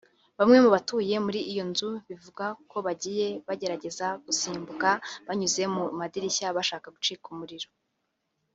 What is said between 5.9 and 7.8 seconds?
madirishya bashaka gucika umuriro